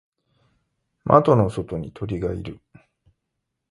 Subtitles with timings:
[1.05, 2.59] 窓の外に鳥がいる。